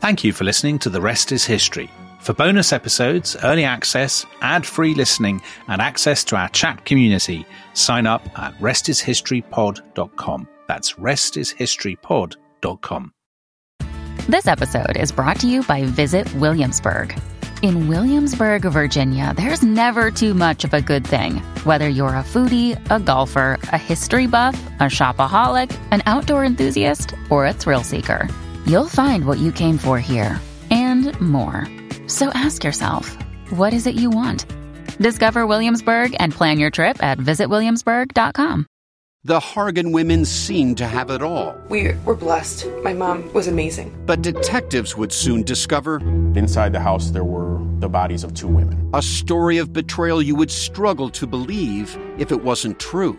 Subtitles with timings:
[0.00, 1.90] Thank you for listening to The Rest is History.
[2.20, 8.06] For bonus episodes, early access, ad free listening, and access to our chat community, sign
[8.06, 10.48] up at restishistorypod.com.
[10.66, 13.12] That's restishistorypod.com.
[14.26, 17.20] This episode is brought to you by Visit Williamsburg.
[17.60, 21.42] In Williamsburg, Virginia, there's never too much of a good thing.
[21.64, 27.44] Whether you're a foodie, a golfer, a history buff, a shopaholic, an outdoor enthusiast, or
[27.44, 28.30] a thrill seeker,
[28.66, 30.40] you'll find what you came for here
[30.70, 31.66] and more.
[32.06, 33.16] So ask yourself,
[33.50, 34.46] what is it you want?
[34.98, 38.66] Discover Williamsburg and plan your trip at visitwilliamsburg.com.
[39.22, 41.54] The Hargan women seemed to have it all.
[41.68, 42.66] We were blessed.
[42.82, 43.94] My mom was amazing.
[44.06, 45.98] But detectives would soon discover
[46.34, 48.90] inside the house there were the bodies of two women.
[48.94, 53.18] A story of betrayal you would struggle to believe if it wasn't true.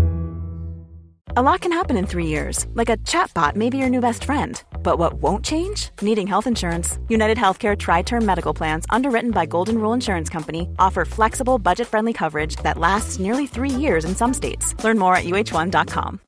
[1.33, 4.25] A lot can happen in three years, like a chatbot may be your new best
[4.25, 4.61] friend.
[4.83, 5.89] But what won't change?
[6.01, 6.99] Needing health insurance.
[7.07, 11.87] United Healthcare Tri Term Medical Plans, underwritten by Golden Rule Insurance Company, offer flexible, budget
[11.87, 14.75] friendly coverage that lasts nearly three years in some states.
[14.83, 16.19] Learn more at uh1.com.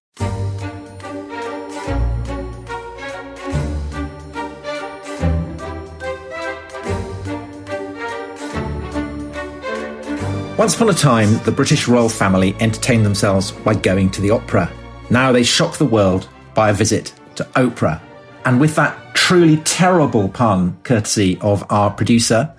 [10.57, 14.71] Once upon a time, the British royal family entertained themselves by going to the opera.
[15.13, 18.01] Now they shock the world by a visit to Oprah.
[18.45, 22.51] And with that truly terrible pun, courtesy of our producer,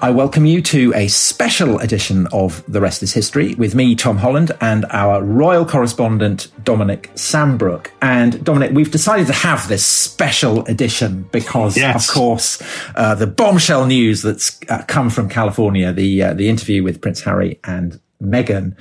[0.00, 4.16] I welcome you to a special edition of The Rest is History with me, Tom
[4.16, 7.88] Holland, and our royal correspondent, Dominic Sandbrook.
[8.00, 12.08] And Dominic, we've decided to have this special edition because, Yes.
[12.08, 12.62] of course,
[12.94, 17.20] uh, the bombshell news that's uh, come from California, the, uh, the interview with Prince
[17.20, 18.76] Harry and Meghan.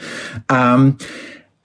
[0.49, 0.97] Um,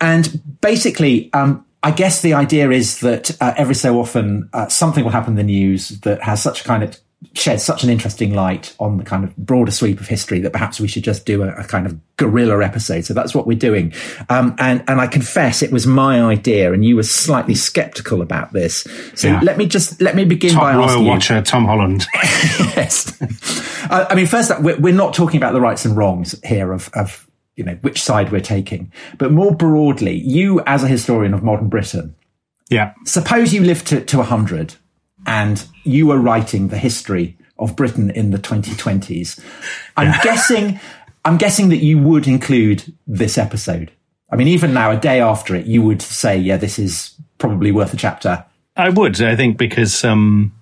[0.00, 5.04] and basically, um, I guess the idea is that uh, every so often uh, something
[5.04, 6.98] will happen in the news that has such a kind of
[7.32, 10.78] sheds such an interesting light on the kind of broader sweep of history that perhaps
[10.78, 13.04] we should just do a, a kind of guerrilla episode.
[13.04, 13.92] So that's what we're doing.
[14.28, 18.52] Um, and and I confess it was my idea, and you were slightly sceptical about
[18.52, 18.86] this.
[19.14, 19.40] So Yeah.
[19.42, 21.10] let me just let me begin Top by royal asking you.
[21.10, 22.04] watcher Tom Holland.
[22.76, 23.16] yes.
[23.90, 26.72] I, I mean, first, up, we're, we're not talking about the rights and wrongs here
[26.72, 27.23] of, of,
[27.56, 31.68] you know, which side we're taking, but more broadly, you as a historian of modern
[31.68, 32.14] Britain,
[32.70, 32.94] yeah.
[33.04, 34.74] suppose you lived to, to 100
[35.26, 39.42] and you were writing the history of Britain in the 2020s.
[39.96, 40.80] I'm guessing,
[41.24, 43.92] I'm guessing that you would include this episode.
[44.30, 47.70] I mean, even now, a day after it, you would say, yeah, this is probably
[47.70, 48.44] worth a chapter.
[48.76, 50.52] I would, I think, because um,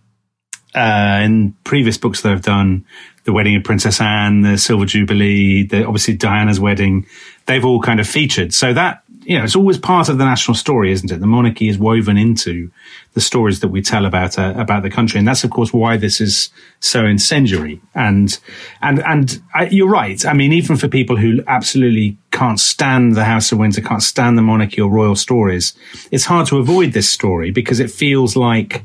[0.75, 2.85] uh, in previous books that I've done,
[3.25, 7.07] the wedding of Princess Anne, the Silver Jubilee, the obviously Diana's wedding,
[7.47, 8.53] they've all kind of featured.
[8.53, 11.21] So that you know, it's always part of the national story, isn't it?
[11.21, 12.71] The monarchy is woven into
[13.15, 15.97] the stories that we tell about uh, about the country, and that's of course why
[15.97, 16.51] this is
[16.81, 17.81] so incendiary.
[17.95, 18.37] And
[18.81, 20.25] and and I, you're right.
[20.27, 24.37] I mean, even for people who absolutely can't stand the House of Windsor, can't stand
[24.37, 25.75] the monarchy or royal stories,
[26.11, 28.85] it's hard to avoid this story because it feels like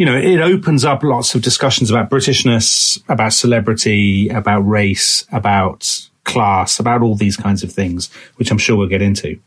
[0.00, 6.08] you know, it opens up lots of discussions about Britishness, about celebrity, about race, about
[6.24, 9.38] class, about all these kinds of things, which I'm sure we'll get into.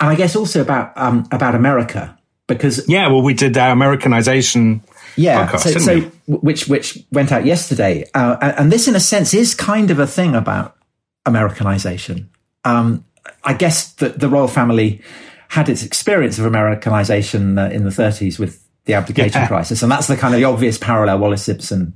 [0.00, 4.80] And I guess also about, um, about America because Yeah, well, we did our Americanization
[5.16, 9.34] Yeah, podcast, so, so which which went out yesterday, uh, and this, in a sense,
[9.34, 10.78] is kind of a thing about
[11.26, 12.30] Americanization.
[12.64, 13.04] Um,
[13.44, 15.02] I guess that the royal family
[15.48, 19.48] had its experience of Americanization uh, in the 30s with the abdication Yeah.
[19.48, 21.92] crisis, and that's the kind of the obvious parallel: Wallis Simpson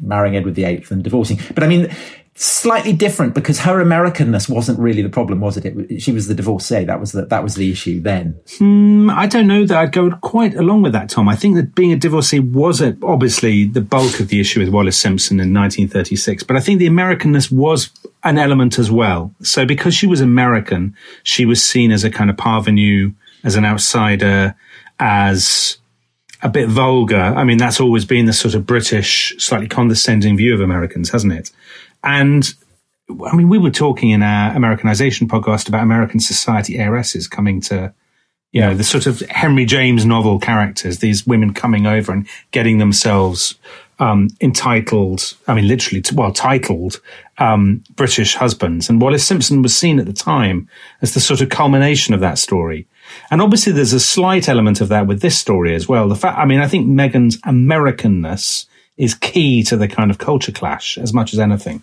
[0.00, 1.38] marrying Edward VIII and divorcing.
[1.54, 1.88] But I mean,
[2.34, 5.64] slightly different because her Americanness wasn't really the problem, was it?
[5.66, 6.84] it she was the divorcee.
[6.84, 8.38] That was the that was the issue then.
[8.60, 11.28] Mm, I don't know that I'd go quite along with that, Tom.
[11.28, 14.68] I think that being a divorcee was a, obviously the bulk of the issue with
[14.68, 17.90] Wallis Simpson in 1936, but I think the Americanness was
[18.22, 19.34] an element as well.
[19.42, 23.64] So because she was American, she was seen as a kind of parvenu, as an
[23.64, 24.54] outsider,
[25.00, 25.78] as
[26.42, 27.16] a bit vulgar.
[27.16, 31.32] I mean, that's always been the sort of British, slightly condescending view of Americans, hasn't
[31.32, 31.50] it?
[32.04, 32.52] And
[33.24, 37.92] I mean, we were talking in our Americanization podcast about American society heiresses coming to,
[38.52, 42.78] you know, the sort of Henry James novel characters, these women coming over and getting
[42.78, 43.56] themselves
[43.98, 47.00] um, entitled, I mean, literally, well, titled
[47.38, 48.88] um, British husbands.
[48.88, 50.68] And Wallis Simpson was seen at the time
[51.02, 52.86] as the sort of culmination of that story.
[53.30, 56.08] And obviously, there's a slight element of that with this story as well.
[56.08, 58.66] The fact, I mean, I think Meghan's Americanness
[58.96, 61.82] is key to the kind of culture clash as much as anything.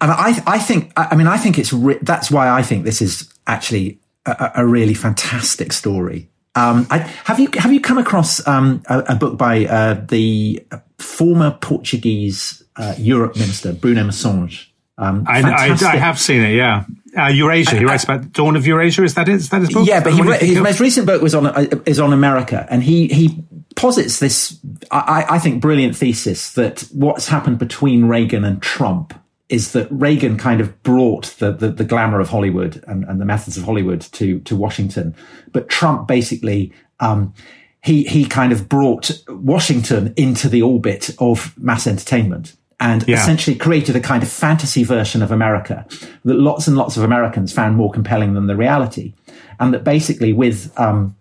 [0.00, 3.00] And I, I think, I mean, I think it's re- that's why I think this
[3.00, 6.28] is actually a, a really fantastic story.
[6.54, 10.62] Um, I, have you have you come across um, a, a, book by uh, the
[10.98, 14.66] former Portuguese uh, Europe minister Bruno Maçães?
[15.02, 16.54] Um, I, I, I, have seen it.
[16.54, 16.84] Yeah,
[17.18, 17.76] uh, Eurasia.
[17.76, 19.02] He writes about Dawn of Eurasia.
[19.02, 19.34] Is that it?
[19.34, 19.86] Is that his book?
[19.86, 23.08] Yeah, but he, his most recent book was on uh, is on America, and he
[23.08, 23.44] he
[23.74, 24.58] posits this,
[24.90, 29.18] I, I think, brilliant thesis that what's happened between Reagan and Trump
[29.48, 33.24] is that Reagan kind of brought the, the, the glamour of Hollywood and, and, the
[33.24, 35.14] methods of Hollywood to, to Washington.
[35.52, 37.34] But Trump basically, um,
[37.82, 43.14] he, he kind of brought Washington into the orbit of mass entertainment and yeah.
[43.16, 45.86] essentially created a kind of fantasy version of America
[46.24, 49.14] that lots and lots of Americans found more compelling than the reality.
[49.60, 51.16] And that basically with, um,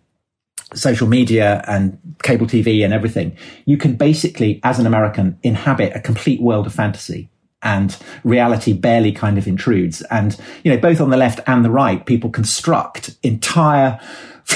[0.74, 6.00] social media and cable TV and everything, you can basically, as an American, inhabit a
[6.00, 7.30] complete world of fantasy
[7.62, 10.02] and reality barely kind of intrudes.
[10.04, 14.00] And, you know, both on the left and the right, people construct entire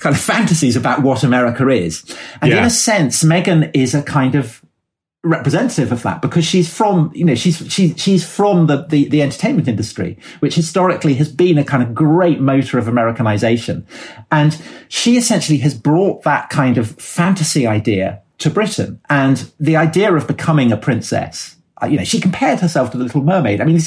[0.00, 2.04] kind of fantasies about what America is.
[2.42, 2.58] And yeah.
[2.58, 4.62] in a sense, Meghan is a kind of
[5.22, 9.20] representative of that because she's from you know she's she's she's from the, the the
[9.20, 13.86] entertainment industry which historically has been a kind of great motor of americanization.
[14.30, 20.14] And she essentially has brought that kind of fantasy idea to britain and the idea
[20.14, 23.60] of becoming a princess Uh, you know, she compared herself to the Little Mermaid.
[23.60, 23.80] I mean,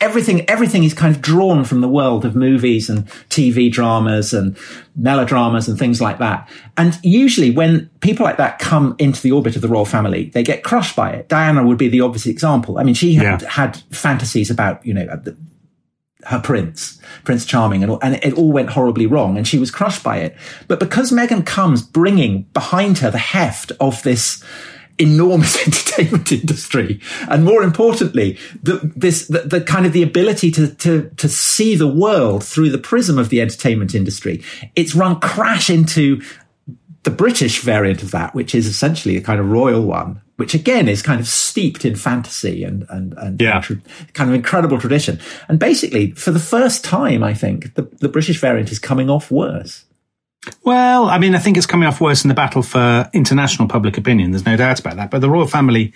[0.00, 4.56] everything, everything is kind of drawn from the world of movies and TV dramas and
[4.96, 6.48] melodramas and things like that.
[6.76, 10.42] And usually when people like that come into the orbit of the royal family, they
[10.42, 11.28] get crushed by it.
[11.28, 12.78] Diana would be the obvious example.
[12.78, 13.48] I mean, she had, yeah.
[13.48, 15.30] had fantasies about, you know, uh,
[16.24, 20.02] her prince, Prince Charming, and, and it all went horribly wrong, and she was crushed
[20.02, 20.36] by it.
[20.66, 24.44] But because Meghan comes bringing behind her the heft of this,
[24.98, 27.00] enormous entertainment industry.
[27.28, 31.76] And more importantly, the, this, the, the, kind of the ability to, to, to see
[31.76, 34.42] the world through the prism of the entertainment industry.
[34.76, 36.20] It's run crash into
[37.04, 40.88] the British variant of that, which is essentially a kind of royal one, which again
[40.88, 43.62] is kind of steeped in fantasy and, and, and yeah.
[44.12, 45.18] kind of incredible tradition.
[45.48, 49.30] And basically, for the first time, I think the, the British variant is coming off
[49.30, 49.84] worse.
[50.64, 53.98] Well, I mean, I think it's coming off worse in the battle for international public
[53.98, 54.30] opinion.
[54.30, 55.10] There's no doubt about that.
[55.10, 55.92] But the royal family,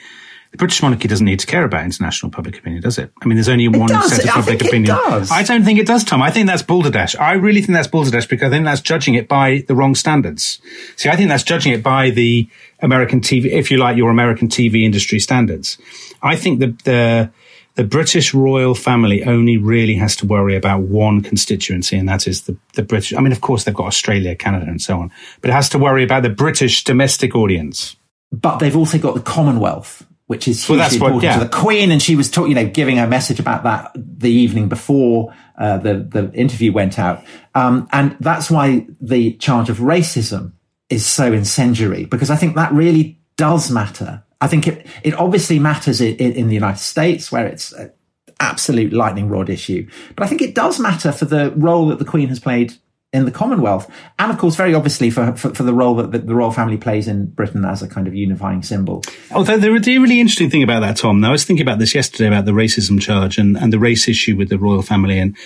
[0.50, 3.12] the British monarchy doesn't need to care about international public opinion, does it?
[3.23, 4.91] I mean, there's only one set of public opinion.
[4.91, 6.21] I don't think it does, Tom.
[6.23, 7.17] I think that's balderdash.
[7.17, 10.61] I really think that's balderdash because I think that's judging it by the wrong standards.
[10.97, 12.49] See, I think that's judging it by the
[12.81, 15.79] American TV, if you like, your American TV industry standards.
[16.21, 17.31] I think the, the,
[17.75, 22.43] the British royal family only really has to worry about one constituency, and that is
[22.43, 23.15] the, the British.
[23.15, 25.11] I mean, of course, they've got Australia, Canada, and so on,
[25.41, 27.97] but it has to worry about the British domestic audience.
[28.31, 31.39] But they've also got the Commonwealth, which is hugely well, important what, yeah.
[31.39, 34.31] to the Queen, and she was talking, you know, giving a message about that the
[34.31, 39.79] evening before uh, the the interview went out, um, and that's why the charge of
[39.79, 40.53] racism
[40.91, 45.61] is so incendiary because I think that really does matter I think it, it obviously
[45.61, 47.93] matters in, in the United States where it's an
[48.41, 49.89] absolute lightning rod issue.
[50.17, 52.75] But I think it does matter for the role that the Queen has played
[53.12, 53.89] in the Commonwealth.
[54.19, 56.77] And of course, very obviously for, for, for the role that the, the, royal family
[56.77, 59.03] plays in Britain as a kind of unifying symbol.
[59.31, 61.94] Although the, the really interesting thing about that, Tom, now I was thinking about this
[61.94, 65.19] yesterday about the racism charge and, and the race issue with the royal family.
[65.19, 65.37] And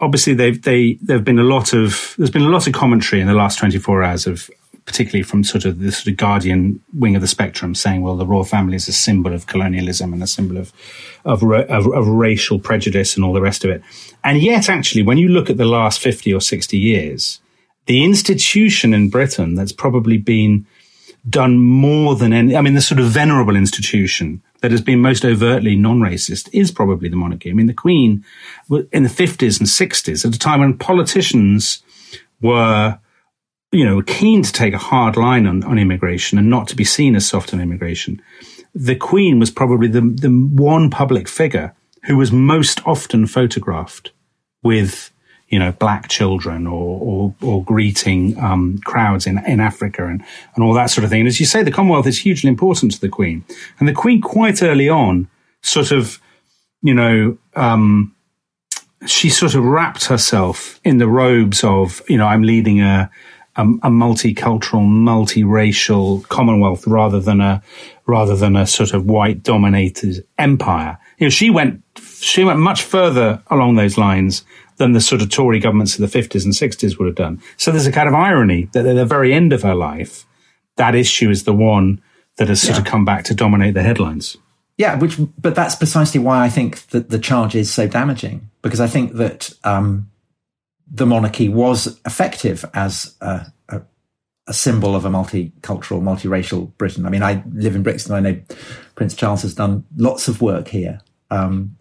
[0.00, 3.26] obviously they've, they, there've been a lot of, there's been a lot of commentary in
[3.26, 4.48] the last 24 hours of,
[4.86, 8.24] particularly from sort of the sort of Guardian wing of the spectrum, saying, well, the
[8.24, 10.72] royal family is a symbol of colonialism and a symbol of,
[11.24, 13.82] of, of, of racial prejudice and all the rest of it.
[14.22, 17.40] And yet, actually, when you look at the last 50 or 60 years,
[17.86, 20.66] the institution in Britain that's probably been
[21.28, 25.24] done more than any, I mean, the sort of venerable institution that has been most
[25.24, 27.50] overtly non-racist is probably the monarchy.
[27.50, 28.24] I mean, the Queen
[28.92, 31.82] in the 50s and 60s, at a time when politicians
[32.40, 32.98] were
[33.76, 36.84] you know, keen to take a hard line on, on immigration and not to be
[36.84, 38.22] seen as soft on immigration.
[38.74, 44.12] The Queen was probably the, the one public figure who was most often photographed
[44.62, 45.10] with,
[45.48, 50.64] you know, black children or, or, or greeting, um, crowds in, in Africa and, and
[50.64, 51.20] all that sort of thing.
[51.20, 53.44] And as you say, the Commonwealth is hugely important to the Queen.
[53.78, 55.28] And the Queen quite early on
[55.62, 56.18] sort of,
[56.80, 58.14] you know, um,
[59.04, 63.10] she sort of wrapped herself in the robes of, you know, I'm leading a,
[63.56, 67.62] a, a multicultural, multiracial Commonwealth rather than a
[68.06, 70.98] rather than a sort of white dominated empire.
[71.18, 74.44] You know, she went she went much further along those lines
[74.76, 77.40] than the sort of Tory governments of the 50s and 60s would have done.
[77.56, 80.26] So there's a kind of irony that at the very end of her life,
[80.76, 82.02] that issue is the one
[82.36, 82.80] that has sort yeah.
[82.80, 84.36] of come back to dominate the headlines.
[84.76, 88.80] Yeah, which, but that's precisely why I think that the charge is so damaging because
[88.80, 90.10] I think that um,
[90.90, 93.82] the monarchy was effective as a, a,
[94.46, 97.06] a, symbol of a multicultural, multiracial Britain.
[97.06, 98.14] I mean, I live in Brixton.
[98.14, 98.40] I know
[98.94, 101.00] Prince Charles has done lots of work here,
[101.30, 101.76] um,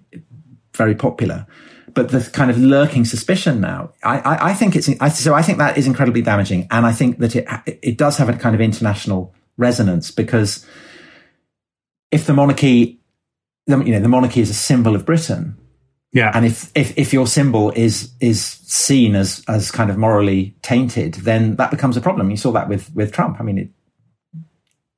[0.75, 1.45] very popular.
[1.93, 5.33] But the kind of lurking suspicion now, I, I, I think it's I, so.
[5.33, 7.47] I think that is incredibly damaging, and I think that it
[7.81, 10.65] it does have a kind of international resonance because
[12.11, 12.99] if the monarchy,
[13.65, 15.57] you know, the monarchy is a symbol of Britain.
[16.15, 16.31] Yeah.
[16.33, 21.15] And if, if, if your symbol is, is seen as, as kind of morally tainted,
[21.15, 22.31] then that becomes a problem.
[22.31, 23.35] You saw that with, with Trump.
[23.41, 23.69] I mean, it,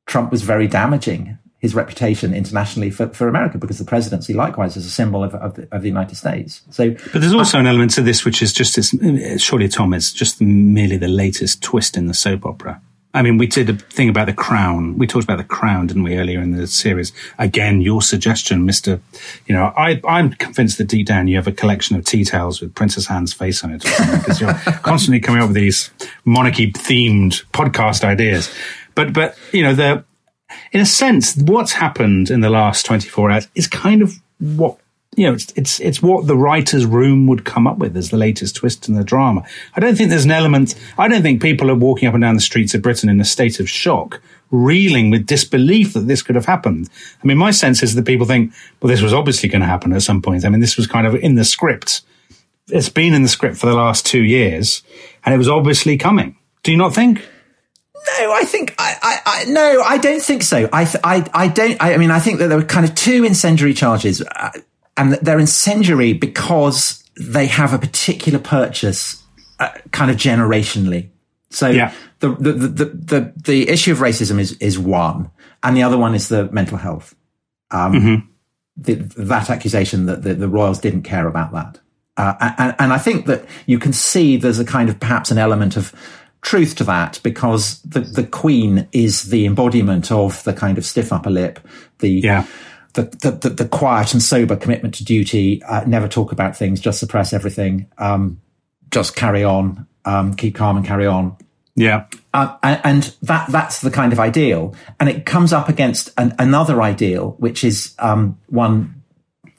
[0.06, 4.86] Trump was very damaging his reputation internationally for, for America because the presidency likewise is
[4.86, 6.62] a symbol of, of, the, of the United States.
[6.70, 9.96] So, but there's also uh, an element to this which is just, it's, surely Tom,
[9.96, 12.80] is just merely the latest twist in the soap opera.
[13.18, 14.96] I mean, we did a thing about the crown.
[14.96, 17.12] We talked about the crown, didn't we, earlier in the series?
[17.40, 19.02] Again, your suggestion, Mister.
[19.48, 22.62] You know, I, I'm convinced that deep down you have a collection of tea towels
[22.62, 25.90] with Princess Anne's face on it, because you're constantly coming up with these
[26.26, 28.54] monarchy-themed podcast ideas.
[28.94, 30.04] But, but you know, the
[30.72, 34.78] in a sense, what's happened in the last 24 hours is kind of what
[35.18, 38.18] you know, it's, it's, it's what the writer's room would come up with as the
[38.18, 39.44] latest twist in the drama.
[39.76, 42.36] I don't think there's an element, I don't think people are walking up and down
[42.36, 44.22] the streets of Britain in a state of shock,
[44.52, 46.88] reeling with disbelief that this could have happened.
[47.24, 49.92] I mean, my sense is that people think, well, this was obviously going to happen
[49.92, 50.46] at some point.
[50.46, 52.04] I mean, this was kind of in the script.
[52.68, 54.84] It's been in the script for the last two years
[55.26, 56.38] and it was obviously coming.
[56.62, 57.28] Do you not think?
[58.20, 60.70] No, I think I, I, I, no, I don't think so.
[60.72, 61.82] I, I, I don't.
[61.82, 64.22] I, I, mean, I think that there were kind of two incendiary charges.
[64.22, 64.52] Uh,
[64.98, 69.24] and they're incendiary because they have a particular purchase
[69.60, 71.10] uh, kind of generationally.
[71.50, 71.94] So yeah.
[72.20, 75.32] the, the, the, the, the, issue of racism is, is one.
[75.64, 77.16] And the other one is the mental health.
[77.72, 78.28] Um, mm-hmm.
[78.76, 81.80] the, that accusation that the, the, royals didn't care about that.
[82.18, 85.38] Uh, and, and I think that you can see there's a kind of perhaps an
[85.38, 85.94] element of
[86.42, 91.12] truth to that because the, the queen is the embodiment of the kind of stiff
[91.12, 91.60] upper lip,
[92.00, 92.46] the, yeah
[93.04, 97.00] the, the, the, quiet and sober commitment to duty, uh, never talk about things, just
[97.00, 98.42] suppress everything, um,
[98.92, 101.38] just carry on, um, keep calm and carry on.
[101.76, 102.06] Yeah.
[102.34, 104.76] Uh, and that, that's the kind of ideal.
[105.00, 109.04] And it comes up against an, another ideal, which is, um, one,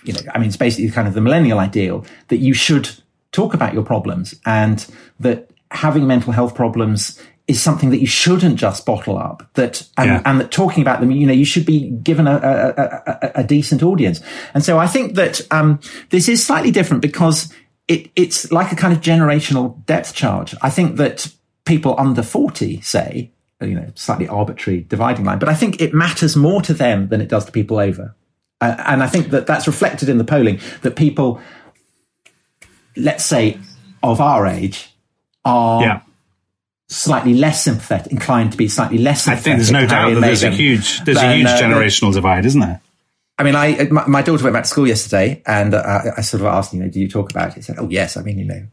[0.04, 2.90] you know, I mean, it's basically kind of the millennial ideal that you should
[3.30, 4.84] talk about your problems and
[5.20, 9.42] that having mental health problems is something that you shouldn't just bottle up.
[9.54, 10.22] That and, yeah.
[10.26, 13.44] and that talking about them, you know, you should be given a, a, a, a
[13.44, 14.20] decent audience.
[14.52, 17.52] And so I think that um, this is slightly different because
[17.88, 20.54] it, it's like a kind of generational depth charge.
[20.60, 21.32] I think that
[21.64, 26.36] people under forty say, you know, slightly arbitrary dividing line, but I think it matters
[26.36, 28.14] more to them than it does to people over.
[28.60, 31.40] Uh, and I think that that's reflected in the polling that people,
[32.94, 33.58] let's say,
[34.02, 34.92] of our age,
[35.46, 35.82] are.
[35.82, 36.00] Yeah
[36.88, 40.42] slightly less sympathetic, inclined to be slightly less I think there's no doubt that there's
[40.42, 42.80] a huge, there's a huge uh, generational divide, isn't there?
[43.38, 46.40] I mean, I my, my, daughter went back to school yesterday, and uh, I sort
[46.40, 47.54] of asked, you know, do you talk about it?
[47.54, 48.66] He said, "Oh, yes." I mean, you know,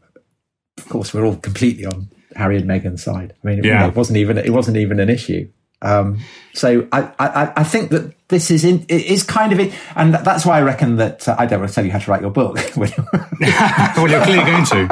[0.78, 3.34] of course, we're all completely on Harry and Meghan's side.
[3.44, 3.64] I mean, yeah.
[3.64, 5.48] you know, it wasn't even it wasn't even an issue.
[5.82, 6.18] Um,
[6.52, 10.12] so I, I, I think that this is in, it is kind of it, and
[10.12, 12.22] that's why I reckon that uh, I don't want to tell you how to write
[12.22, 12.56] your book.
[12.76, 14.86] well, you're clearly going to.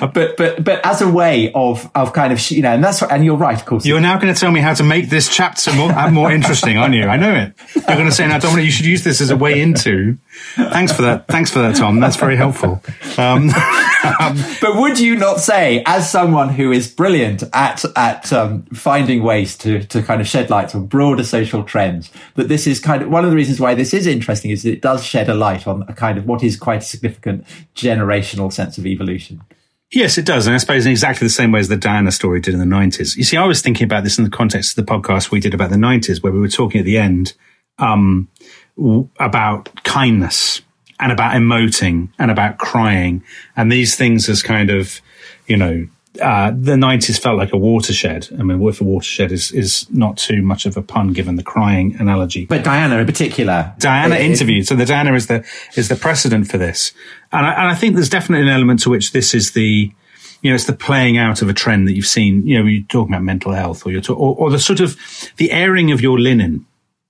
[0.14, 3.24] but but but as a way of of kind of you know, and that's and
[3.24, 3.84] you're right, of course.
[3.84, 6.78] You're now going to tell me how to make this chapter more uh, more interesting,
[6.78, 7.04] aren't you?
[7.04, 7.54] I know it.
[7.74, 10.18] You're going to say now, Dominic, you should use this as a way into.
[10.54, 11.26] Thanks for that.
[11.26, 11.98] Thanks for that, Tom.
[11.98, 12.82] That's very helpful.
[13.18, 13.50] Um,
[14.20, 19.22] um, but would you not say, as someone who is brilliant at at um, finding
[19.22, 22.10] ways to to kind of shed light on broader social trends.
[22.34, 24.82] That this is kind of one of the reasons why this is interesting is it
[24.82, 28.76] does shed a light on a kind of what is quite a significant generational sense
[28.76, 29.40] of evolution.
[29.90, 30.46] Yes, it does.
[30.46, 32.66] And I suppose in exactly the same way as the Diana story did in the
[32.66, 33.16] 90s.
[33.16, 35.54] You see, I was thinking about this in the context of the podcast we did
[35.54, 37.32] about the 90s, where we were talking at the end
[37.78, 38.28] um,
[39.18, 40.60] about kindness
[41.00, 43.24] and about emoting and about crying
[43.56, 45.00] and these things as kind of,
[45.46, 45.86] you know,
[46.20, 48.28] uh, the 90s felt like a watershed.
[48.38, 51.42] I mean, if a watershed is, is not too much of a pun given the
[51.42, 52.44] crying analogy.
[52.44, 53.72] But Diana in particular.
[53.78, 54.66] Diana it, interviewed.
[54.66, 56.92] So the Diana is the, is the precedent for this.
[57.32, 59.90] And I, and I think there's definitely an element to which this is the,
[60.42, 62.84] you know, it's the playing out of a trend that you've seen, you know, you're
[62.88, 64.98] talking about mental health or you're talk, or, or the sort of
[65.38, 66.66] the airing of your linen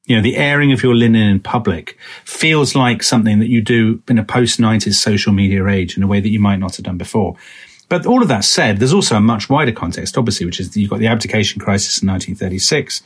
[0.06, 4.02] you know, the airing of your linen in public feels like something that you do
[4.08, 6.84] in a post 90s social media age in a way that you might not have
[6.84, 7.36] done before.
[7.92, 10.88] But all of that said, there's also a much wider context, obviously, which is you've
[10.88, 13.02] got the abdication crisis in 1936.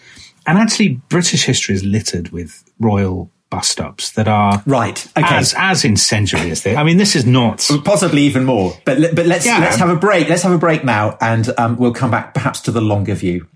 [0.47, 5.27] And actually, British history is littered with royal bust ups that are right okay.
[5.35, 6.77] as as incendiary as they.
[6.77, 8.75] I mean, this is not possibly even more.
[8.85, 9.59] But but let's yeah.
[9.59, 10.29] let's have a break.
[10.29, 13.49] Let's have a break now, and um, we'll come back perhaps to the longer view.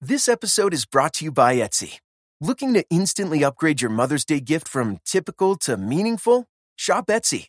[0.00, 1.98] This episode is brought to you by Etsy.
[2.40, 6.46] Looking to instantly upgrade your Mother's Day gift from typical to meaningful?
[6.76, 7.48] Shop Etsy.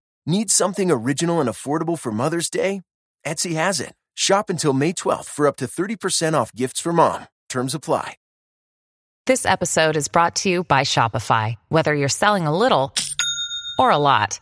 [0.25, 2.81] Need something original and affordable for Mother's Day?
[3.25, 3.93] Etsy has it.
[4.13, 7.27] Shop until May 12th for up to 30% off gifts for mom.
[7.49, 8.17] Terms apply.
[9.25, 11.55] This episode is brought to you by Shopify.
[11.69, 12.93] Whether you're selling a little
[13.79, 14.39] or a lot,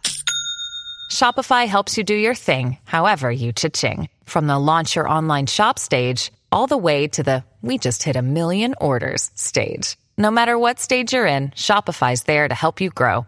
[1.12, 4.10] Shopify helps you do your thing, however you cha-ching.
[4.26, 8.16] From the launch your online shop stage all the way to the we just hit
[8.16, 9.98] a million orders stage.
[10.18, 13.28] No matter what stage you're in, Shopify's there to help you grow.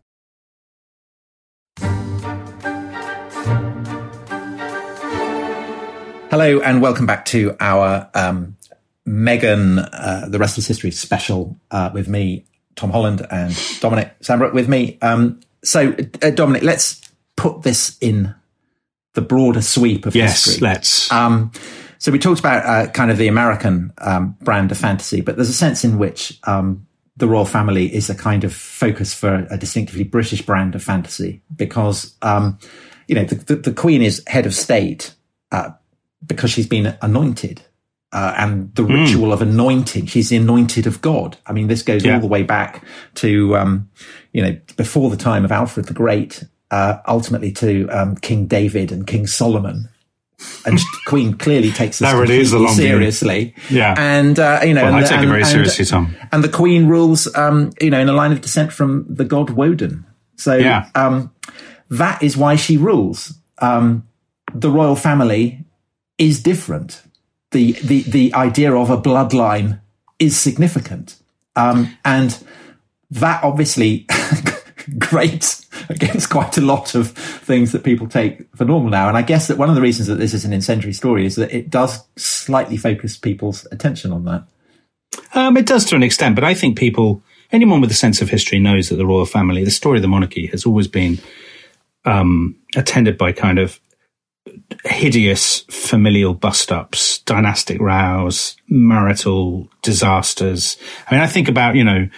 [6.31, 8.55] Hello, and welcome back to our um,
[9.05, 12.45] Meghan, uh, the rest is history special uh, with me,
[12.77, 14.97] Tom Holland, and Dominic Sandbrook with me.
[15.01, 17.01] Um, so, uh, Dominic, let's
[17.35, 18.33] put this in
[19.13, 20.65] the broader sweep of yes, history.
[20.65, 21.11] let's.
[21.11, 21.51] Um,
[21.97, 25.49] so we talked about uh, kind of the American um, brand of fantasy, but there's
[25.49, 29.57] a sense in which um, the royal family is a kind of focus for a
[29.57, 32.57] distinctively British brand of fantasy because, um,
[33.09, 35.13] you know, the, the, the, Queen is head of state,
[35.51, 35.71] uh,
[36.25, 37.61] because she's been anointed.
[38.13, 38.93] Uh, and the mm.
[38.93, 40.05] ritual of anointing.
[40.05, 41.37] She's the anointed of God.
[41.45, 42.15] I mean, this goes yeah.
[42.15, 42.83] all the way back
[43.15, 43.89] to, um,
[44.33, 48.91] you know, before the time of Alfred the Great, uh, ultimately to um, King David
[48.91, 49.87] and King Solomon.
[50.65, 53.55] And Queen clearly takes this really seriously.
[53.67, 53.77] View.
[53.77, 53.95] Yeah.
[53.97, 56.13] And, uh, you know, well, and, I take and, it very and, seriously, Tom.
[56.33, 59.51] And the Queen rules, um, you know, in a line of descent from the god
[59.51, 60.05] Woden.
[60.35, 60.89] So, yeah.
[60.95, 61.33] um,
[61.89, 63.33] that is why she rules.
[63.59, 64.07] Um,
[64.53, 65.63] the royal family
[66.21, 67.01] is different.
[67.49, 69.81] The, the, the idea of a bloodline
[70.19, 71.15] is significant.
[71.55, 72.41] Um, and
[73.09, 74.05] that obviously
[74.99, 79.07] grates against quite a lot of things that people take for normal now.
[79.07, 81.35] And I guess that one of the reasons that this is an incendiary story is
[81.37, 84.43] that it does slightly focus people's attention on that.
[85.33, 88.29] Um, it does to an extent, but I think people, anyone with a sense of
[88.29, 91.17] history knows that the royal family, the story of the monarchy has always been
[92.05, 93.79] um, attended by kind of
[94.83, 100.77] hideous familial bust ups, dynastic rows, marital disasters.
[101.07, 102.09] I mean, I think about, you know,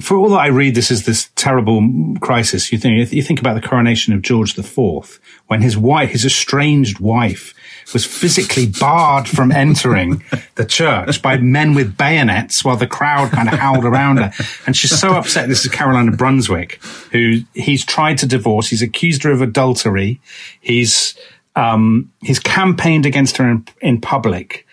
[0.00, 1.80] for all that I read this is this terrible
[2.20, 6.24] crisis, you think, you think about the coronation of George IV when his wife, his
[6.24, 7.54] estranged wife
[7.92, 10.22] was physically barred from entering
[10.56, 14.32] the church by men with bayonets while the crowd kind of howled around her.
[14.66, 15.48] And she's so upset.
[15.48, 18.68] This is Caroline of Brunswick, who he's tried to divorce.
[18.68, 20.20] He's accused her of adultery.
[20.60, 21.14] He's,
[21.58, 24.66] um, he's campaigned against her in, in public.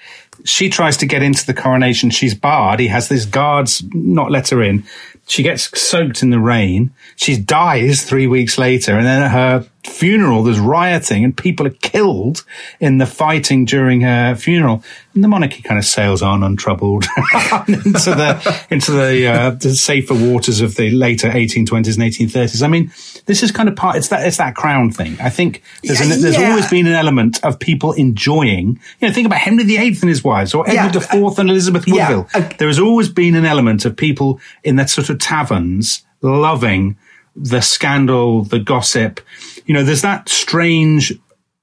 [0.43, 2.11] She tries to get into the coronation.
[2.11, 2.79] She's barred.
[2.79, 4.83] He has these guards not let her in.
[5.27, 6.93] She gets soaked in the rain.
[7.15, 8.95] She dies three weeks later.
[8.95, 12.43] And then her funeral, there's rioting and people are killed
[12.79, 14.83] in the fighting during her funeral.
[15.13, 17.05] And the monarchy kind of sails on untroubled
[17.67, 22.63] into the, into the, uh, the safer waters of the later 1820s and 1830s.
[22.63, 22.91] I mean,
[23.25, 25.17] this is kind of part, it's that, it's that crown thing.
[25.21, 26.49] I think there's, an, there's yeah.
[26.49, 30.23] always been an element of people enjoying, you know, think about Henry VIII and his
[30.23, 31.27] wives or Edward yeah.
[31.27, 32.27] IV and Elizabeth Woodville.
[32.33, 32.53] Yeah.
[32.57, 36.97] There has always been an element of people in that sort of taverns loving
[37.35, 39.19] the scandal, the gossip.
[39.65, 41.13] You know, there's that strange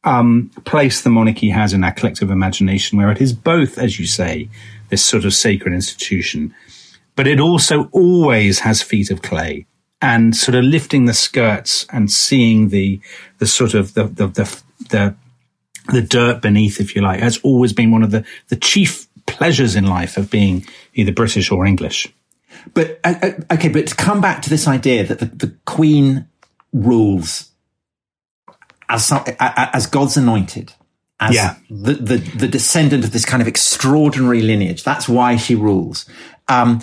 [0.04, 4.06] um, place the monarchy has in our collective imagination where it is both, as you
[4.06, 4.48] say,
[4.88, 6.54] this sort of sacred institution,
[7.16, 9.66] but it also always has feet of clay
[10.00, 13.00] and sort of lifting the skirts and seeing the
[13.38, 15.14] the sort of the the the, the,
[15.92, 19.76] the dirt beneath, if you like, has always been one of the the chief pleasures
[19.76, 22.12] in life of being either British or English.
[22.74, 26.26] But okay, but to come back to this idea that the, the Queen
[26.72, 27.50] rules
[28.88, 30.72] as as God's anointed,
[31.18, 31.56] as yeah.
[31.70, 34.82] the, the, the descendant of this kind of extraordinary lineage.
[34.82, 36.04] That's why she rules.
[36.48, 36.80] Um,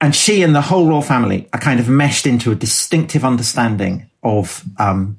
[0.00, 4.10] and she and the whole royal family are kind of meshed into a distinctive understanding
[4.22, 5.18] of um,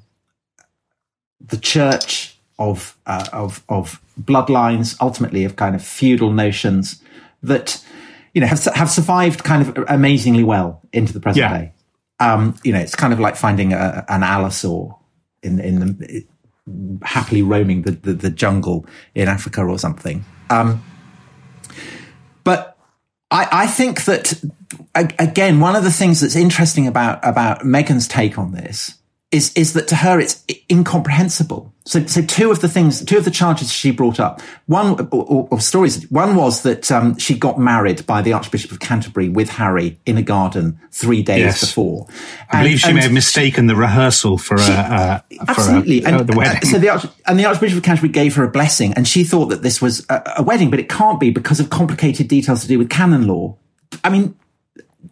[1.40, 7.02] the church, of uh, of of bloodlines, ultimately of kind of feudal notions
[7.42, 7.84] that
[8.36, 11.58] you know have have survived kind of amazingly well into the present yeah.
[11.58, 11.72] day.
[12.20, 14.98] Um, you know, it's kind of like finding a, an allosaur
[15.42, 16.26] in in the
[17.02, 20.22] happily roaming the, the, the jungle in Africa or something.
[20.50, 20.84] Um,
[22.44, 22.76] but
[23.30, 24.34] I, I think that
[24.94, 28.95] again, one of the things that's interesting about about Meghan's take on this
[29.32, 31.72] is is that to her it's incomprehensible.
[31.84, 35.46] So, so two of the things, two of the charges she brought up, one or,
[35.48, 36.10] or stories.
[36.10, 40.18] One was that um, she got married by the Archbishop of Canterbury with Harry in
[40.18, 41.60] a garden three days yes.
[41.60, 42.08] before.
[42.50, 46.18] I believe she may have mistaken the rehearsal for, she, uh, uh, absolutely for uh,
[46.18, 46.68] and, the wedding.
[46.68, 49.46] So the Arch, and the Archbishop of Canterbury gave her a blessing, and she thought
[49.46, 52.68] that this was a, a wedding, but it can't be because of complicated details to
[52.68, 53.56] do with canon law.
[54.02, 54.34] I mean,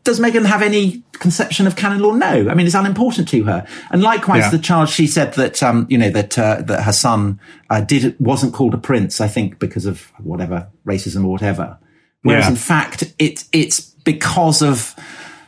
[0.03, 2.13] does Meghan have any conception of canon law?
[2.13, 2.49] No.
[2.49, 3.67] I mean, it's unimportant to her.
[3.91, 4.51] And likewise, yeah.
[4.51, 8.17] the charge she said that, um, you know, that, uh, that her son, uh, did,
[8.19, 11.79] wasn't called a prince, I think, because of whatever, racism or whatever.
[12.23, 12.51] Whereas yeah.
[12.51, 14.95] in fact, it, it's because of,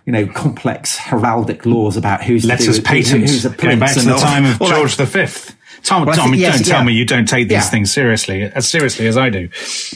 [0.04, 3.62] you know, complex heraldic laws about who's, Letters patent, who's a prince.
[3.62, 5.06] Going back to the time of George that.
[5.06, 5.54] V.
[5.82, 6.74] Tom, well, Tom think, yes, don't yeah.
[6.74, 9.48] tell me you don't take these things seriously, as seriously as I do.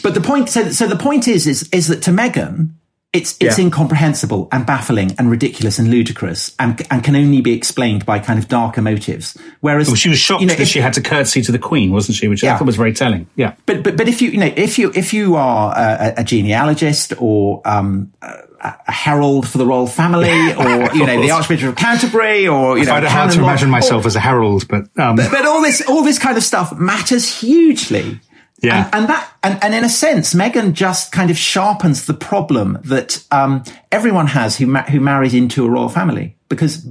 [0.03, 2.75] But the point, so, so the point is, is, is that to Meghan,
[3.13, 3.65] it's it's Yeah.
[3.65, 8.39] incomprehensible and baffling and ridiculous and ludicrous and and can only be explained by kind
[8.39, 9.37] of darker motives.
[9.61, 11.59] Whereas Well, she was shocked you know, that if- she had to curtsy to the
[11.59, 12.29] Queen, wasn't she?
[12.29, 12.59] Which I Yeah.
[12.59, 13.27] thought was very telling.
[13.35, 13.55] Yeah.
[13.67, 17.13] But but but if you you know if you if you are a, a genealogist
[17.19, 21.75] or um, a, a herald for the royal family or you know the Archbishop of
[21.77, 24.83] Canterbury or you I know find it hard to imagine myself as a herald, but
[24.99, 28.21] um, but all this all this kind of stuff matters hugely.
[28.63, 28.87] Yeah.
[28.87, 32.79] And, and that, and, and in a sense, Meghan just kind of sharpens the problem
[32.85, 36.87] that um, everyone has who ma- who marries into a royal family because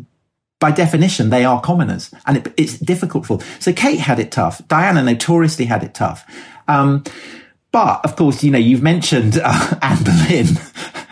[0.59, 3.37] by definition they are commoners, and it, it's difficult for.
[3.37, 3.47] Them.
[3.59, 4.67] So Kate had it tough.
[4.67, 6.25] Diana notoriously had it tough.
[6.67, 7.03] Um,
[7.71, 10.47] but of course, you know, you've mentioned uh, Anne Boleyn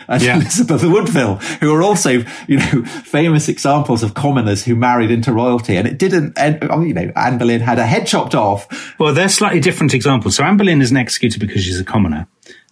[0.08, 0.36] and Yeah.
[0.36, 5.76] Elizabeth Woodville, who are also, you know, famous examples of commoners who married into royalty.
[5.76, 8.66] And it didn't, and, oh, you know, Anne Boleyn had her head chopped off.
[8.98, 10.36] Well, they're slightly different examples.
[10.36, 12.26] So Anne Boleyn isn't executed because she's a commoner.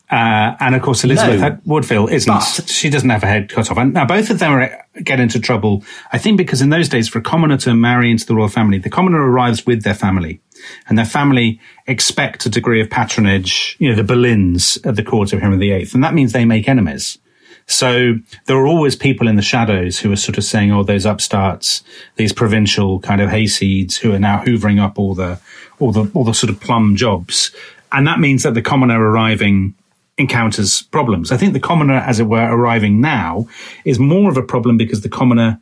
[0.09, 1.59] Uh, and of course, Elizabeth No.
[1.65, 2.33] Woodville isn't.
[2.33, 3.77] But- she doesn't have a head cut off.
[3.77, 5.83] And now both of them are, get into trouble.
[6.13, 8.79] I think because in those days, for a commoner to marry into the royal family,
[8.79, 10.41] the commoner arrives with their family,
[10.89, 13.77] and their family expect a degree of patronage.
[13.81, 16.69] You know, the Boleyns at the court of Henry VIII, and that means they make
[16.69, 17.19] enemies.
[17.67, 18.15] So
[18.47, 21.83] there are always people in the shadows who are sort of saying, "Oh, those upstarts,
[22.15, 25.41] these provincial kind of hayseeds who are now hoovering up all the
[25.79, 27.51] all the all the sort of plum jobs,"
[27.93, 29.75] and that means that the commoner arriving
[30.19, 31.31] encounters problems.
[31.31, 33.47] I think the commoner, as it were, arriving now
[33.85, 35.61] is more of a problem because the commoner,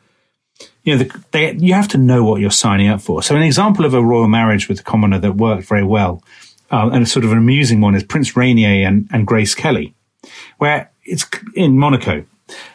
[0.85, 3.23] you know, the, they, you have to know what you're signing up for.
[3.23, 6.23] So an example of a royal marriage with a commoner that worked very well,
[6.71, 9.95] uh, and a sort of an amusing one is Prince Rainier and, and Grace Kelly,
[10.59, 12.25] where it's in Monaco,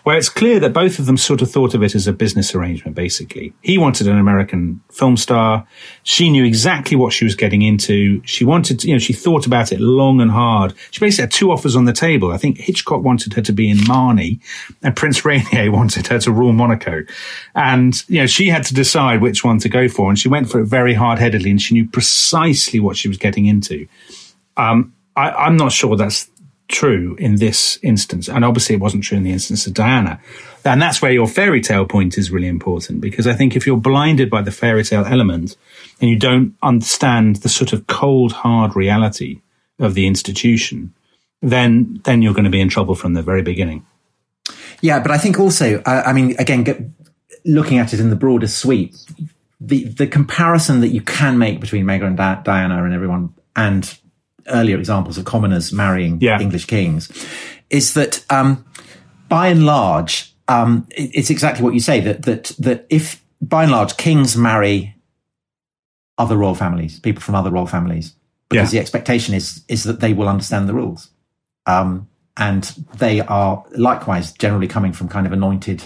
[0.03, 2.55] where it's clear that both of them sort of thought of it as a business
[2.55, 3.53] arrangement, basically.
[3.61, 5.67] He wanted an American film star.
[6.03, 8.21] She knew exactly what she was getting into.
[8.25, 10.73] She wanted, to, you know, she thought about it long and hard.
[10.89, 12.31] She basically had two offers on the table.
[12.31, 14.39] I think Hitchcock wanted her to be in Marnie
[14.81, 17.03] and Prince Rainier wanted her to rule Monaco.
[17.53, 20.09] And, you know, she had to decide which one to go for.
[20.09, 23.17] And she went for it very hard headedly and she knew precisely what she was
[23.17, 23.87] getting into.
[24.57, 26.29] Um, I, I'm not sure that's
[26.69, 28.29] true in this instance.
[28.29, 30.21] And obviously it wasn't true in the instance of Diana.
[30.63, 33.77] And that's where your fairy tale point is really important because I think if you're
[33.77, 35.57] blinded by the fairy tale element
[35.99, 39.41] and you don't understand the sort of cold, hard reality
[39.79, 40.93] of the institution,
[41.41, 43.85] then, then you're going to be in trouble from the very beginning.
[44.81, 46.81] Yeah, but I think also, uh, I mean, again, get,
[47.45, 48.93] looking at it in the broader sweep,
[49.61, 53.99] the the comparison that you can make between Meghan and Di- Diana and everyone and
[54.49, 56.39] earlier examples of commoners marrying Yeah.
[56.39, 57.09] English kings
[57.69, 58.65] is that, um,
[59.27, 63.63] by and large, um, it, it's exactly what you say that that that if by
[63.63, 64.95] and large kings marry
[66.17, 68.13] other royal families, people from other royal families,
[68.49, 68.79] because Yeah.
[68.79, 71.09] the expectation is is that they will understand the rules,
[71.65, 72.63] um, and
[72.97, 75.83] they are likewise generally coming from kind of anointed,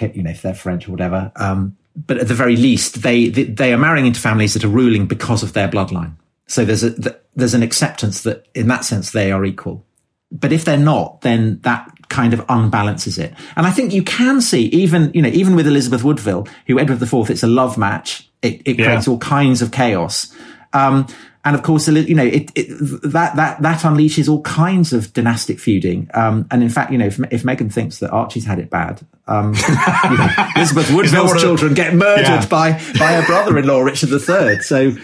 [0.00, 1.32] you know, if they're French or whatever.
[1.36, 4.68] Um, but at the very least, they they they are marrying into families that are
[4.68, 6.12] ruling because of their bloodline.
[6.48, 6.90] So there's a
[7.36, 9.84] there's an acceptance that in that sense they are equal.
[10.32, 13.32] But if they're not, then that kind of unbalances it.
[13.56, 17.00] And I think you can see even you know even with Elizabeth Woodville, who Edward
[17.02, 18.28] IV, it's a love match.
[18.42, 18.86] It, it Yeah.
[18.86, 20.34] creates all kinds of chaos.
[20.72, 21.06] Um,
[21.44, 22.66] and of course, you know, it, it,
[23.04, 26.10] that, that, that unleashes all kinds of dynastic feuding.
[26.12, 29.00] Um, and in fact, you know, if, if Meghan thinks that Archie's had it bad,
[29.28, 29.54] um,
[30.10, 32.46] you know, Elizabeth Is that one Woodville's children get murdered Yeah.
[32.48, 34.60] by, by her brother-in-law, Richard III.
[34.60, 34.90] So,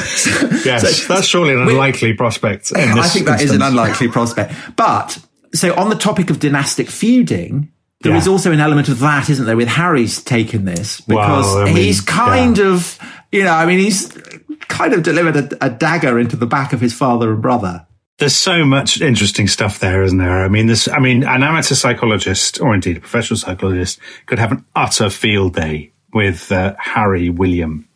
[0.64, 2.72] Yes, that's surely an unlikely prospect.
[2.76, 4.52] I think that is an unlikely prospect.
[4.76, 5.18] But
[5.54, 7.70] so on the topic of dynastic feuding,
[8.02, 8.18] there Yeah.
[8.18, 9.56] is also an element of that, isn't there?
[9.56, 12.98] With Harry's taken this because Well, I mean, he's kind of,
[13.32, 14.12] you know, I mean, he's
[14.68, 17.86] kind of delivered a, a dagger into the back of his father and brother.
[18.18, 20.44] There's so much interesting stuff there, isn't there?
[20.44, 24.52] I mean, this, I mean, an amateur psychologist or indeed a professional psychologist could have
[24.52, 27.88] an utter field day with uh, Harry William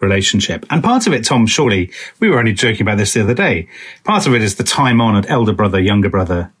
[0.00, 0.64] relationship.
[0.70, 3.68] And part of it, Tom, surely we were only joking about this the other day.
[4.04, 6.52] Part of it is the time honored elder brother, younger brother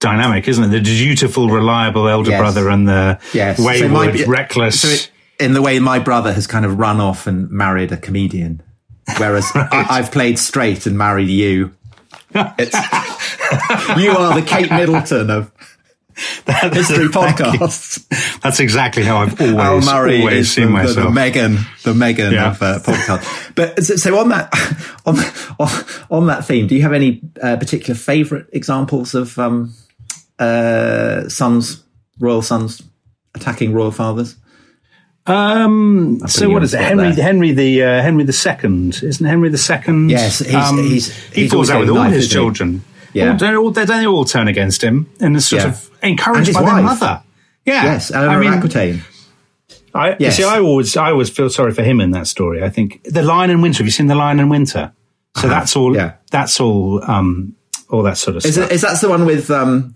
[0.00, 0.68] dynamic, isn't it?
[0.68, 2.40] The dutiful, reliable elder Yes.
[2.40, 3.58] brother and the Yes.
[3.58, 4.80] wayward, my- reckless.
[4.82, 5.10] So it,
[5.40, 8.62] in the way my brother has kind of run off and married a comedian,
[9.16, 11.72] whereas I, I've played straight and married you.
[12.58, 12.74] It's,
[13.96, 15.50] you are the Kate Middleton of
[16.72, 18.40] history podcasts.
[18.40, 21.14] That's exactly how I've always, Al Murray always is seen the, myself.
[21.14, 22.50] the Meghan, the Meghan Yeah.
[22.50, 23.54] of uh, podcast.
[23.54, 24.52] But so, on that,
[25.06, 25.16] on,
[25.58, 29.74] on on that theme, do you have any uh, particular favourite examples of um,
[30.38, 31.82] uh, sons,
[32.18, 32.82] royal sons
[33.34, 34.36] attacking royal fathers?
[35.26, 36.80] Um, so what is it?
[36.80, 37.22] Henry, there.
[37.24, 40.08] Henry the uh, Henry the Second, isn't Henry the Second?
[40.10, 42.78] Yes, he's- um, he's- he he's falls out with all his children.
[42.78, 42.97] he?
[43.18, 43.30] Yeah.
[43.32, 45.68] All- don't, all, they they all turn against him and sort Yeah.
[45.68, 46.84] of encouraged by their wife.
[46.84, 47.22] mother.
[47.64, 49.02] Yeah, Yes, Eleanor I mean, Aquitaine.
[49.94, 50.36] I, you Yes.
[50.36, 52.62] see, I always, I always feel sorry for him in that story.
[52.62, 53.78] I think the Lion in Winter.
[53.78, 54.92] Have you seen the Lion in Winter?
[55.36, 55.48] So Uh-huh.
[55.48, 55.94] that's all.
[55.96, 56.12] Yeah.
[56.30, 57.02] That's all.
[57.04, 57.54] Um,
[57.90, 58.70] all that sort of Is, stuff.
[58.70, 59.94] it, is that the one with um,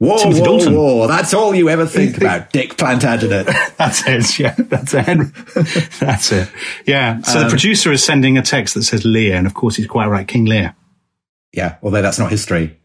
[0.00, 0.74] war, Timothy war, Dalton.
[0.76, 1.06] war?
[1.08, 3.46] That's all you ever think about, Dick Plantagenet.
[3.76, 4.38] That's it.
[4.38, 5.34] Yeah, that's it.
[6.00, 6.48] that's it.
[6.86, 7.20] Yeah.
[7.22, 9.86] So Um, the producer is sending a text that says Lear, and of course he's
[9.86, 10.74] quite right, King Lear.
[11.52, 12.78] Yeah, although that's not history.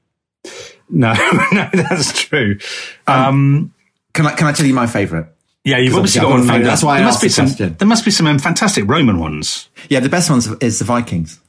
[0.90, 1.14] No,
[1.52, 2.60] no, that's true.
[3.08, 3.74] Um,
[4.14, 5.28] Can I can I tell you my favourite?
[5.64, 6.40] yeah, you've obviously got one.
[6.40, 6.70] got a found favourite.
[6.70, 7.46] That's why I there must asked be some.
[7.48, 7.76] question.
[7.80, 9.70] There must be some fantastic Roman ones.
[9.90, 11.40] Yeah, the best ones is the Vikings.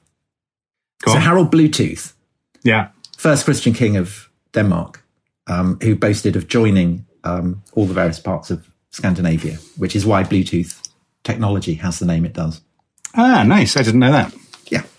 [1.05, 1.23] Go so on.
[1.23, 2.15] Harold Bluetooth,
[2.65, 2.89] Yeah.
[3.19, 5.05] first Christian king of Denmark,
[5.47, 10.23] um, who boasted of joining um, all the various parts of Scandinavia, which is why
[10.25, 10.81] Bluetooth
[11.23, 12.63] technology has the name it does.
[13.15, 13.77] Ah, nice.
[13.77, 14.33] I didn't know that.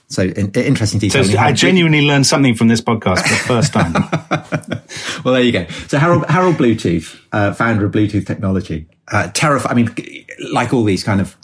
[0.10, 1.26] So in, interesting So detail.
[1.26, 3.94] You I genuinely learned something from this podcast for the first time.
[5.26, 5.68] well, there you go.
[5.88, 9.72] So Harold, Harold Bluetooth, uh, founder of Bluetooth technology, uh, terrifying.
[9.72, 11.36] I mean, like all these kind of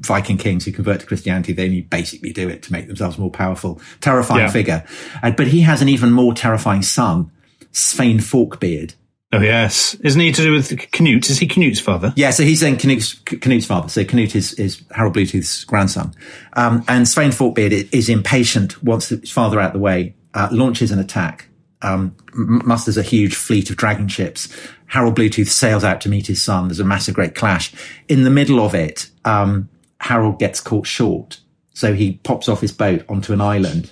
[0.00, 3.30] Viking kings who convert to Christianity, they only basically do it to make themselves more
[3.30, 3.80] powerful.
[4.02, 4.50] Terrifying Yeah.
[4.50, 4.84] figure.
[5.22, 7.30] Uh, but he has an even more terrifying son,
[7.72, 8.92] Svein Forkbeard.
[9.34, 11.28] Oh yes, isn't he to do with Canute?
[11.30, 12.12] Is he Canute's father?
[12.16, 13.88] Yeah, so he's then Canute's, Canute's father.
[13.88, 16.14] So Canute is, is Harold Bluetooth's grandson.
[16.54, 20.48] Um, and Svein Forkbeard i- is impatient, wants his father out of the way, uh,
[20.52, 21.48] launches an attack,
[21.82, 24.48] um, musters a huge fleet of dragon ships.
[24.86, 26.68] Harold Bluetooth sails out to meet his son.
[26.68, 27.72] There's a massive great clash.
[28.08, 29.68] In the middle of it, um,
[30.00, 31.40] Harold gets caught short.
[31.72, 33.90] So he pops off his boat onto an island,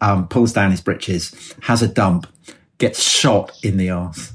[0.00, 2.26] um, pulls down his breeches, has a dump,
[2.78, 4.33] gets shot in the arse.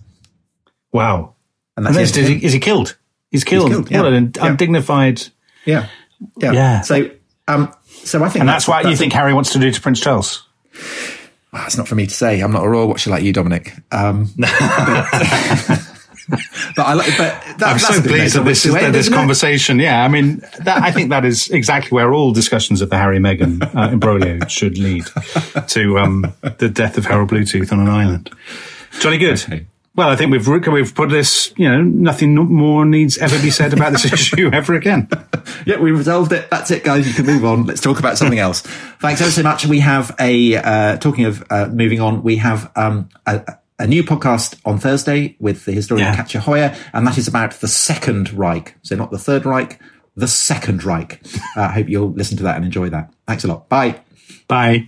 [0.91, 1.36] Wow.
[1.78, 2.97] And And that's is, he, is he killed?
[3.32, 3.69] He's killed.
[3.71, 4.02] killed, yeah.
[4.02, 4.47] What an Yeah.
[4.47, 5.21] undignified.
[5.65, 5.88] Yeah.
[6.38, 6.52] Yeah.
[6.52, 6.82] Yeah.
[6.82, 7.10] So,
[7.47, 9.99] um, so I think, And that's, what you think Harry wants to do to Prince
[9.99, 10.45] Charles.
[11.54, 12.41] Well, it's not for me to say.
[12.41, 13.73] I'm not a royal watcher like you, Dominic.
[13.91, 14.49] Um, but,
[16.75, 17.17] but I like.
[17.17, 19.17] But that, I'm that's so pleased that this to is end, this isn't it?
[19.17, 19.80] conversation.
[19.80, 23.17] Yeah, I mean, that, I think that is exactly where all discussions of the Harry
[23.19, 25.06] Meghan uh, imbroglio should lead
[25.69, 28.30] to um, the death of Harold Bluetooth on an island.
[28.99, 29.41] Johnny good.
[29.43, 29.65] Okay.
[30.00, 31.54] Well, I think we've we've put this.
[31.58, 35.10] You know, nothing more needs ever be said about this issue ever again.
[35.66, 36.50] Yeah, we resolved it.
[36.50, 37.06] That's it, guys.
[37.06, 37.66] You can move on.
[37.66, 38.62] Let's talk about something else.
[38.62, 39.66] Thanks ever so much.
[39.66, 42.24] We have a uh, talking of uh, moving on.
[42.24, 46.16] We have um, a, a new podcast on Thursday with the historian Yeah.
[46.16, 48.76] Katja Hoyer, and that is about the Second Reich.
[48.84, 49.82] So not the Third Reich,
[50.16, 51.22] the Second Reich.
[51.58, 53.14] I uh, hope you'll listen to that and enjoy that.
[53.28, 53.68] Thanks a lot.
[53.68, 54.00] Bye.
[54.48, 54.88] Bye.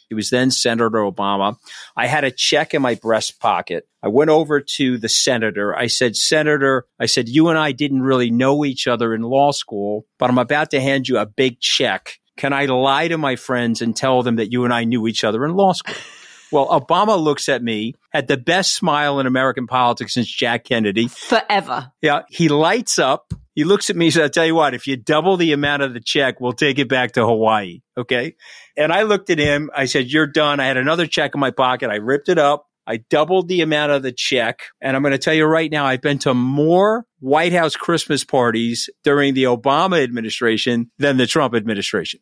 [0.11, 1.55] He was then Senator Obama.
[1.95, 3.87] I had a check in my breast pocket.
[4.03, 5.73] I went over to the senator.
[5.73, 9.51] I said, Senator, I said, you and I didn't really know each other in law
[9.51, 12.19] school, but I'm about to hand you a big check.
[12.35, 15.23] Can I lie to my friends and tell them that you and I knew each
[15.23, 15.95] other in law school?
[16.51, 21.07] Well, Obama looks at me, had the best smile in American politics since Jack Kennedy.
[21.07, 21.91] Forever.
[22.01, 22.23] Yeah.
[22.29, 23.33] He lights up.
[23.53, 25.83] He looks at me and says, I'll tell you what, if you double the amount
[25.83, 27.81] of the check, we'll take it back to Hawaii.
[27.97, 28.35] Okay.
[28.77, 29.69] And I looked at him.
[29.75, 30.59] I said, You're done.
[30.59, 31.89] I had another check in my pocket.
[31.89, 32.67] I ripped it up.
[32.87, 34.63] I doubled the amount of the check.
[34.81, 38.23] And I'm going to tell you right now, I've been to more White House Christmas
[38.23, 42.21] parties during the Obama administration than the Trump administration.